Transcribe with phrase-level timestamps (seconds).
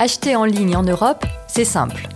[0.00, 2.08] Acheter en ligne en Europe, c'est simple.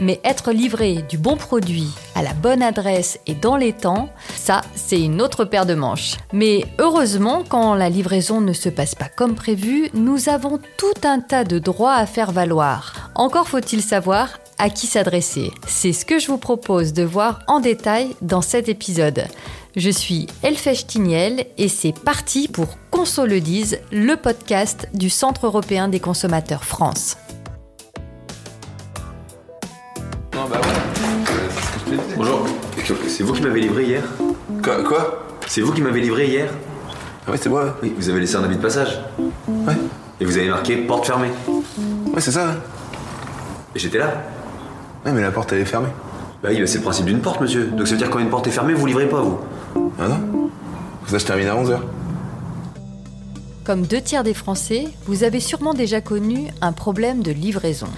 [0.00, 4.62] Mais être livré du bon produit à la bonne adresse et dans les temps, ça,
[4.74, 6.16] c'est une autre paire de manches.
[6.32, 11.20] Mais heureusement, quand la livraison ne se passe pas comme prévu, nous avons tout un
[11.20, 13.10] tas de droits à faire valoir.
[13.14, 14.28] Encore faut-il savoir
[14.58, 15.52] à qui s'adresser.
[15.66, 19.24] C'est ce que je vous propose de voir en détail dans cet épisode.
[19.76, 23.38] Je suis Elfèche Tiniel et c'est parti pour Conso le
[23.92, 27.16] le podcast du Centre européen des consommateurs France.
[32.16, 32.44] Bonjour,
[33.06, 34.02] c'est vous qui m'avez livré hier
[34.62, 35.24] Quoi, quoi?
[35.46, 36.50] C'est vous qui m'avez livré hier
[37.26, 37.76] Ah ouais, c'est moi.
[37.82, 39.00] Oui, vous avez laissé un avis de passage.
[39.48, 39.74] Ouais,
[40.20, 41.30] Et vous avez marqué porte fermée.
[41.48, 42.46] ouais, c'est ça.
[42.46, 42.52] ouais.
[43.74, 44.22] Et j'étais là.
[45.06, 45.88] Ouais, mais la porte elle est fermée.
[46.42, 47.64] Bah oui, bah c'est le principe d'une porte, monsieur.
[47.66, 49.38] Donc ça veut dire quand une porte est fermée, vous livrez pas, vous.
[49.98, 50.50] Ah non
[51.06, 51.78] Ça, je termine à 11h.
[53.64, 57.88] Comme deux tiers des Français, vous avez sûrement déjà connu un problème de livraison.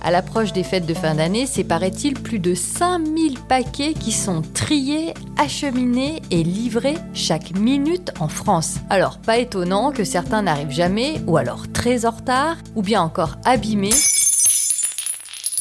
[0.00, 4.42] À l'approche des fêtes de fin d'année, c'est paraît-il plus de 5000 paquets qui sont
[4.54, 8.76] triés, acheminés et livrés chaque minute en France.
[8.90, 13.36] Alors, pas étonnant que certains n'arrivent jamais, ou alors très en retard, ou bien encore
[13.44, 13.90] abîmés,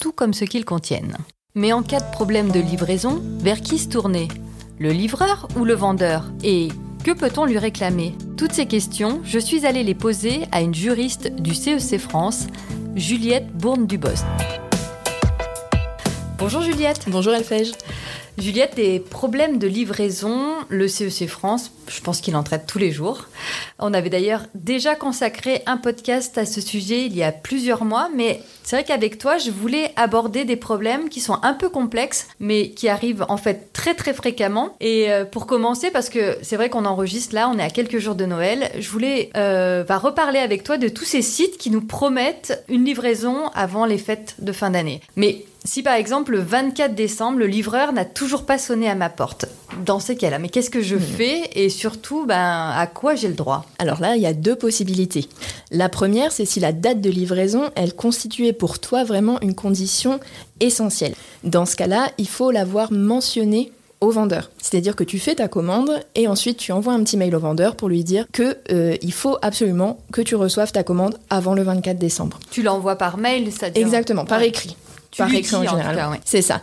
[0.00, 1.16] tout comme ce qu'ils contiennent.
[1.54, 4.28] Mais en cas de problème de livraison, vers qui se tourner?
[4.78, 6.30] Le livreur ou le vendeur?
[6.44, 6.68] Et
[7.02, 8.14] que peut-on lui réclamer?
[8.36, 12.46] Toutes ces questions, je suis allée les poser à une juriste du CEC France,
[12.96, 14.24] Juliette Bourne-Dubost.
[16.38, 17.04] Bonjour Juliette.
[17.08, 17.72] Bonjour Elfège.
[18.38, 22.92] Juliette, des problèmes de livraison, le CEC France, je pense qu'il en traite tous les
[22.92, 23.26] jours.
[23.78, 28.08] On avait d'ailleurs déjà consacré un podcast à ce sujet il y a plusieurs mois,
[28.14, 32.26] mais c'est vrai qu'avec toi, je voulais aborder des problèmes qui sont un peu complexes,
[32.40, 34.76] mais qui arrivent en fait très très fréquemment.
[34.80, 37.98] Et euh, pour commencer, parce que c'est vrai qu'on enregistre là, on est à quelques
[37.98, 41.70] jours de Noël, je voulais euh, bah, reparler avec toi de tous ces sites qui
[41.70, 45.00] nous promettent une livraison avant les fêtes de fin d'année.
[45.14, 49.10] Mais si par exemple le 24 décembre, le livreur n'a toujours pas sonné à ma
[49.10, 49.46] porte,
[49.84, 53.34] dans ces cas-là, mais qu'est-ce que je fais et surtout, ben, à quoi j'ai le
[53.34, 53.64] droit?
[53.78, 55.28] Alors là, il y a deux possibilités.
[55.70, 60.18] La première, c'est si la date de livraison, elle constituait pour toi vraiment une condition
[60.60, 61.14] essentielle.
[61.44, 63.70] Dans ce cas-là, il faut l'avoir mentionné
[64.00, 64.50] au vendeur.
[64.60, 67.76] C'est-à-dire que tu fais ta commande et ensuite tu envoies un petit mail au vendeur
[67.76, 71.62] pour lui dire que euh, il faut absolument que tu reçoives ta commande avant le
[71.62, 72.38] 24 décembre.
[72.50, 74.48] Tu l'envoies par mail, c'est-à-dire Exactement, par Ouais.
[74.48, 74.76] écrit.
[75.10, 76.10] Tu par écrit en général.
[76.10, 76.20] ouais.
[76.26, 76.60] C'est ça.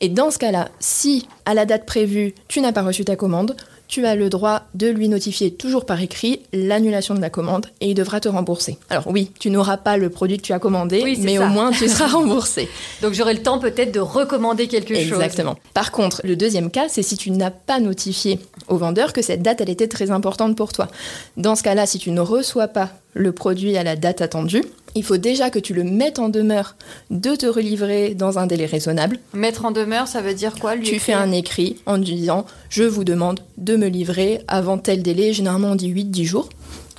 [0.00, 3.56] Et dans ce cas-là, si à la date prévue, tu n'as pas reçu ta commande,
[3.88, 7.90] tu as le droit de lui notifier toujours par écrit l'annulation de la commande et
[7.90, 8.78] il devra te rembourser.
[8.90, 11.44] Alors oui, tu n'auras pas le produit que tu as commandé, Oui, mais ça.
[11.46, 12.68] au moins tu seras remboursé.
[13.02, 15.12] Donc j'aurai le temps peut-être de recommander quelque chose.
[15.12, 15.56] Exactement.
[15.74, 19.42] Par contre, le deuxième cas, c'est si tu n'as pas notifié au vendeur que cette
[19.42, 20.88] date, elle était très importante pour toi.
[21.36, 24.62] Dans ce cas-là, si tu ne reçois pas le produit à la date attendue,
[24.96, 26.74] il faut déjà que tu le mettes en demeure
[27.10, 29.18] de te relivrer dans un délai raisonnable.
[29.34, 32.82] Mettre en demeure, ça veut dire quoi lui Tu fais un écrit en disant Je
[32.82, 35.32] vous demande de me livrer avant tel délai.
[35.32, 36.48] Généralement, on dit 8-10 jours.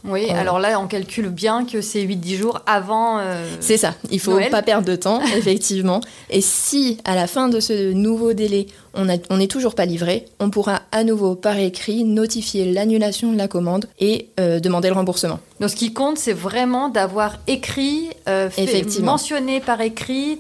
[0.04, 0.40] Oui, Euh.
[0.40, 3.18] alors là, on calcule bien que c'est 8-10 jours avant.
[3.20, 4.50] euh, C'est ça, il faut Noël.
[4.52, 6.00] pas perdre de temps, effectivement.
[6.30, 10.50] Et si à la fin de ce nouveau délai, on n'est toujours pas livré, on
[10.50, 15.40] pourra à nouveau par écrit notifier l'annulation de la commande et euh, demander le remboursement.
[15.60, 20.40] Donc ce qui compte, c'est vraiment d'avoir écrit, euh, fait- mentionné par écrit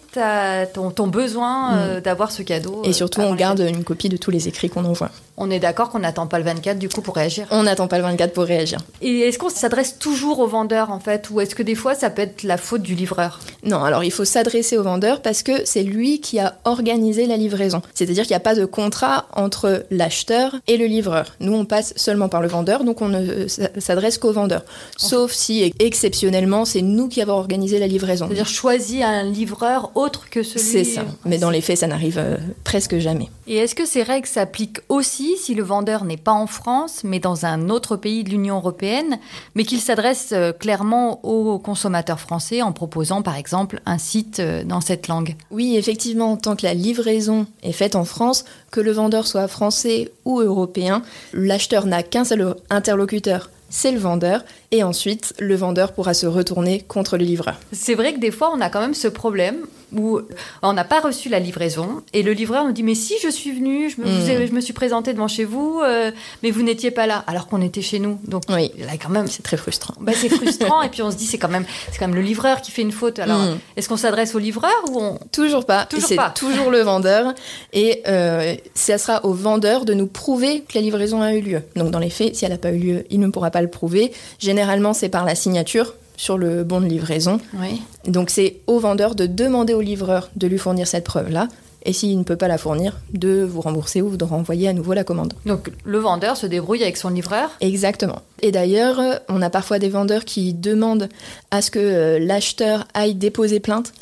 [0.73, 2.81] ton, ton besoin euh, d'avoir ce cadeau.
[2.83, 5.09] Et surtout, on garde une copie de tous les écrits qu'on envoie.
[5.39, 7.45] On est d'accord qu'on n'attend pas le 24 du coup pour réagir.
[7.51, 8.79] On n'attend pas le 24 pour réagir.
[9.01, 12.09] Et est-ce qu'on s'adresse toujours au vendeur en fait Ou est-ce que des fois ça
[12.09, 13.39] peut être la faute du livreur?
[13.63, 17.37] Non, alors il faut s'adresser au vendeur parce que c'est lui qui a organisé la
[17.37, 17.81] livraison.
[17.93, 21.35] C'est-à-dire qu'il n'y a pas de contrat entre l'acheteur et le livreur.
[21.41, 23.45] Nous, on passe seulement par le vendeur, donc on ne
[23.77, 24.63] s'adresse qu'au vendeur.
[24.95, 28.25] Sauf si exceptionnellement, c'est nous qui avons organisé la livraison.
[28.27, 30.65] C'est-à-dire choisis un livreur autre que celui.
[30.65, 31.03] C'est ça.
[31.25, 33.27] Mais dans les faits, ça n'arrive euh, presque jamais.
[33.47, 37.19] Et est-ce que ces règles s'appliquent aussi si le vendeur n'est pas en France, mais
[37.19, 39.19] dans un autre pays de l'Union européenne,
[39.55, 44.63] mais qu'il s'adresse euh, clairement aux consommateurs français en proposant par exemple un site euh,
[44.63, 45.35] dans cette langue?
[45.51, 48.36] Oui, effectivement, tant que la livraison est faite en France,
[48.71, 51.01] que le vendeur soit français ou européen,
[51.33, 56.81] l'acheteur n'a qu'un seul interlocuteur, c'est le vendeur, et ensuite le vendeur pourra se retourner
[56.81, 57.55] contre le livreur.
[57.71, 59.57] C'est vrai que des fois on a quand même ce problème
[59.95, 60.19] où
[60.63, 63.53] on n'a pas reçu la livraison et le livreur nous dit mais si je suis
[63.53, 66.11] venu, je me, vous ai- je me suis présenté devant chez vous, euh,
[66.43, 68.19] mais vous n'étiez pas là alors qu'on était chez nous.
[68.27, 68.69] Donc Oui.
[68.79, 69.93] là quand même C'est très frustrant.
[70.01, 72.21] Bah, c'est frustrant et puis on se dit c'est quand même c'est quand même le
[72.21, 73.19] livreur qui fait une faute.
[73.19, 73.59] Alors Mm.
[73.77, 75.85] est-ce qu'on s'adresse au livreur ou on Toujours pas.
[75.85, 76.31] Toujours c'est pas.
[76.31, 77.33] toujours le vendeur.
[77.71, 81.61] Et euh, ça sera au vendeur de nous prouver que la livraison a eu lieu.
[81.77, 83.69] Donc dans les faits, si elle n'a pas eu lieu, il ne pourra pas le
[83.69, 84.11] prouver.
[84.37, 84.56] Généralement,
[84.93, 87.39] c'est par la signature sur le bon de livraison.
[87.59, 87.81] Oui.
[88.07, 91.47] Donc c'est au vendeur de demander au livreur de lui fournir cette preuve-là.
[91.83, 94.93] Et s'il ne peut pas la fournir, de vous rembourser ou de renvoyer à nouveau
[94.93, 95.33] la commande.
[95.45, 97.51] Donc le vendeur se débrouille avec son livreur.
[97.61, 98.23] Exactement.
[98.41, 101.07] Et d'ailleurs, euh, on a parfois des vendeurs qui demandent
[101.49, 103.93] à ce que euh, l'acheteur aille déposer plainte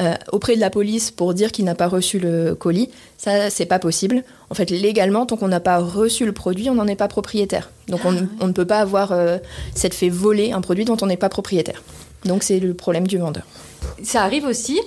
[0.00, 2.88] euh, auprès de la police pour dire qu'il n'a pas reçu le colis.
[3.16, 4.22] Ça, c'est pas possible.
[4.50, 7.70] En fait, légalement, tant qu'on n'a pas reçu le produit, on n'en est pas propriétaire.
[7.88, 9.38] Donc on, on ne peut pas avoir euh,
[9.74, 11.82] cette fait voler un produit dont on n'est pas propriétaire.
[12.24, 13.44] Donc c'est le problème du vendeur.
[14.02, 14.80] Ça arrive aussi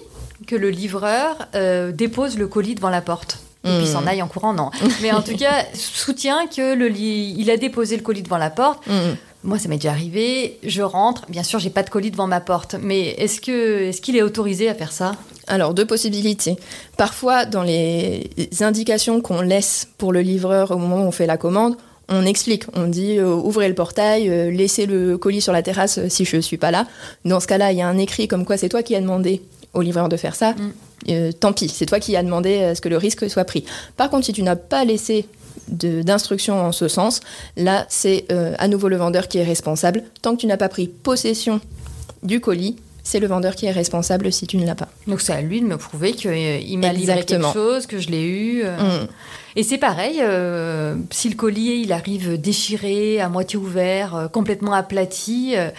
[0.48, 3.40] que le livreur euh, dépose le colis devant la porte.
[3.64, 3.94] Et puis Hmm.
[3.94, 4.72] s'en aille en courant, non.
[5.04, 8.88] Mais en tout cas, soutient que le il a déposé le colis devant la porte.
[8.88, 9.16] Mhm.
[9.44, 10.60] Moi, ça m'est déjà arrivé.
[10.64, 11.26] Je rentre.
[11.30, 12.76] Bien sûr, j'ai pas de colis devant ma porte.
[12.82, 15.14] Mais est-ce que est-ce qu'il est autorisé à faire ça?
[15.48, 16.58] Alors, deux possibilités.
[16.98, 18.30] Parfois, dans les
[18.60, 21.76] indications qu'on laisse pour le livreur au moment où on fait la commande,
[22.12, 22.66] on explique.
[22.74, 26.26] On dit euh, ouvrez le portail, euh, laissez le colis sur la terrasse euh, si
[26.26, 26.86] je ne suis pas là.
[27.26, 29.42] Dans ce cas-là, il y a un écrit comme quoi c'est toi qui as demandé
[29.74, 30.54] au livreur de faire ça.
[30.54, 31.32] Mm.
[31.40, 33.66] Tant pis, c'est toi qui as demandé à ce que le risque soit pris.
[33.98, 35.26] Par contre, si tu n'as pas laissé
[35.68, 37.22] d'instructions en ce sens,
[37.58, 40.04] là, c'est euh, à nouveau le vendeur qui est responsable.
[40.22, 41.62] Tant que tu n'as pas pris possession
[42.24, 44.88] du colis, c'est le vendeur qui est responsable si tu ne l'as pas.
[45.08, 48.24] Donc c'est à lui de me prouver qu'il m'a livré quelque chose, que je l'ai
[48.24, 48.62] eu.
[48.64, 49.04] euh.
[49.04, 49.08] Mm.
[49.58, 54.72] Et c'est pareil, euh, si le collier il arrive déchiré, à moitié ouvert, euh, complètement
[54.72, 55.70] aplati, euh,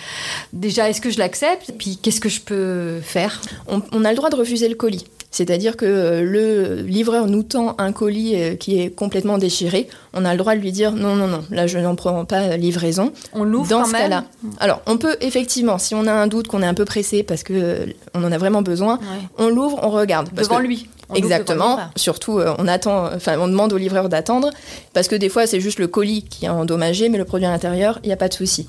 [0.53, 1.73] déjà est-ce que je l'accepte?
[1.79, 3.41] Puis qu'est-ce que je peux faire?
[3.69, 5.07] On, on a le droit de refuser le colis.
[5.33, 9.89] C'est-à-dire que euh, le livreur nous tend un colis euh, qui est complètement déchiré.
[10.13, 12.43] On a le droit de lui dire non, non, non, là je n'en prends pas
[12.43, 13.13] euh, livraison.
[13.33, 14.25] On l'ouvre Dans quand ce cas-là.
[14.61, 17.43] Alors, on peut effectivement, si on a un doute, qu'on est un peu pressé parce
[17.43, 19.27] que euh, on en a vraiment besoin, Ouais.
[19.39, 20.29] on l'ouvre, on regarde.
[20.37, 20.87] Parce Devant que- lui.
[21.13, 21.79] On Exactement.
[21.97, 24.51] Surtout, euh, on attend, enfin, on demande au livreur d'attendre
[24.95, 27.51] parce que des fois, c'est juste le colis qui est endommagé, mais le produit à
[27.51, 28.67] l'intérieur, il n'y a pas de souci.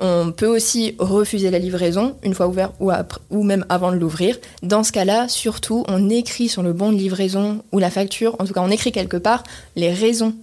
[0.00, 3.96] On peut aussi refuser la livraison une fois ouvert ou, après- ou même avant de
[3.96, 4.36] l'ouvrir.
[4.62, 8.44] Dans ce cas-là, surtout, on écrit sur le bon de livraison ou la facture, en
[8.44, 9.42] tout cas, on écrit quelque part
[9.76, 10.34] les raisons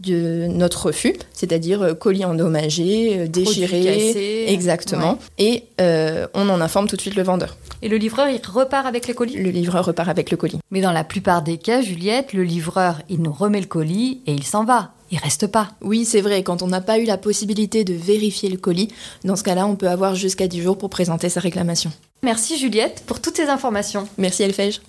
[0.00, 4.44] de notre refus, c'est-à-dire euh, colis endommagé, euh, déchiré, cassé.
[4.48, 7.56] exactement, et euh, on en informe tout de suite le vendeur.
[7.82, 9.36] Et le livreur, il repart avec les colis?
[9.36, 10.58] Le livreur repart avec le colis.
[10.70, 14.32] Mais dans la plupart des cas, Juliette, le livreur, il nous remet le colis et
[14.32, 14.92] il s'en va.
[15.10, 15.72] Il reste pas.
[15.82, 18.88] Oui, c'est vrai, quand on n'a pas eu la possibilité de vérifier le colis,
[19.24, 21.92] dans ce cas-là, on peut avoir jusqu'à 10 jours pour présenter sa réclamation.
[22.22, 24.08] Merci Juliette pour toutes ces informations.
[24.16, 24.80] Merci Elfège.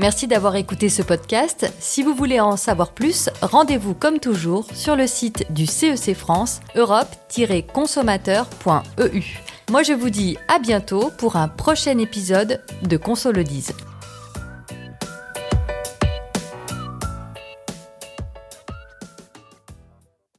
[0.00, 1.70] Merci d'avoir écouté ce podcast.
[1.78, 6.60] Si vous voulez en savoir plus, rendez-vous comme toujours sur le site du CEC France,
[6.74, 9.22] europe-consommateur.eu.
[9.70, 13.74] Moi je vous dis à bientôt pour un prochain épisode de Consolodise.